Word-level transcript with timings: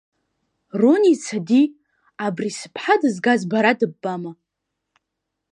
Роница 0.79 1.37
ди, 1.47 1.63
абри 2.25 2.51
сыԥҳа 2.59 2.95
дызгаз 3.01 3.41
бара 3.51 3.71
дыббама? 3.79 4.31